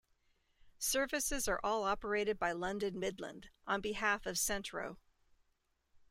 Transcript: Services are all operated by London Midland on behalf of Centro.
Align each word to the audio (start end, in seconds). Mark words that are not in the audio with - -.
Services 0.79 1.47
are 1.47 1.59
all 1.63 1.83
operated 1.83 2.39
by 2.39 2.51
London 2.53 2.99
Midland 2.99 3.49
on 3.67 3.81
behalf 3.81 4.25
of 4.25 4.35
Centro. 4.35 4.97